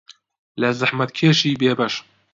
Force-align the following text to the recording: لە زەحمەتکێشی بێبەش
لە 0.61 0.69
زەحمەتکێشی 0.79 1.57
بێبەش 1.61 1.93